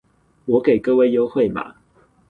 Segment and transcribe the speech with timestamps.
[0.45, 1.75] 我給各位優惠碼